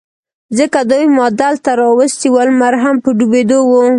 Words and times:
ځکه 0.57 0.79
دوی 0.89 1.05
ما 1.17 1.27
دلته 1.41 1.71
را 1.79 1.87
وستي 1.97 2.27
و، 2.33 2.37
لمر 2.47 2.73
هم 2.83 2.95
په 3.03 3.09
ډوبېدو 3.17 3.59
و. 3.65 3.71